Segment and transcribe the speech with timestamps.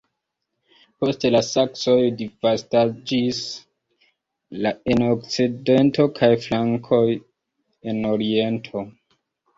[1.01, 3.43] Poste la Saksoj disvastiĝis
[4.71, 7.05] en okcidento kaj la Frankoj
[7.93, 8.87] en oriento.